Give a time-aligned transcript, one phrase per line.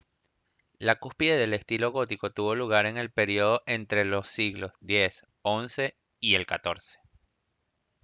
[0.79, 6.33] la cúspide del estilo gótico tuvo lugar en el período entre los siglos x-xi y
[6.33, 6.97] el xiv